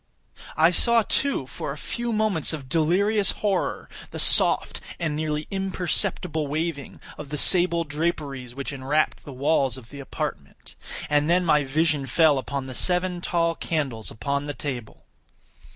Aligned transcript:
I 0.57 0.71
saw, 0.71 1.03
too, 1.03 1.45
for 1.45 1.69
a 1.71 1.77
few 1.77 2.11
moments 2.11 2.53
of 2.53 2.67
delirious 2.67 3.33
horror, 3.33 3.87
the 4.09 4.17
soft 4.17 4.81
and 4.99 5.15
nearly 5.15 5.45
imperceptible 5.51 6.47
waving 6.47 6.99
of 7.19 7.29
the 7.29 7.37
sable 7.37 7.83
draperies 7.83 8.55
which 8.55 8.73
enwrapped 8.73 9.23
the 9.25 9.31
walls 9.31 9.77
of 9.77 9.91
the 9.91 9.99
apartment. 9.99 10.73
And 11.07 11.29
then 11.29 11.45
my 11.45 11.63
vision 11.63 12.07
fell 12.07 12.39
upon 12.39 12.65
the 12.65 12.73
seven 12.73 13.21
tall 13.21 13.53
candles 13.53 14.09
upon 14.09 14.47
the 14.47 14.55
table. 14.55 15.05